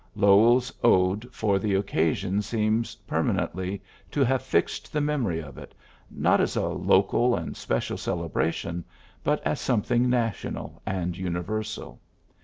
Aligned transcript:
Lowell's 0.15 0.73
Ode 0.83 1.29
for 1.31 1.59
the 1.59 1.75
occasion 1.75 2.41
seems 2.41 2.95
permanently 2.95 3.83
to 4.09 4.23
have 4.25 4.41
fixed 4.41 4.91
the 4.91 4.99
memory 4.99 5.39
of 5.39 5.59
it, 5.59 5.75
not 6.09 6.41
as 6.41 6.55
a 6.55 6.65
local 6.69 7.35
and 7.35 7.55
special 7.55 7.97
celebration, 7.99 8.83
but 9.23 9.45
as 9.45 9.59
something 9.61 10.09
national 10.09 10.81
and 10.87 11.15
universal. 11.15 12.01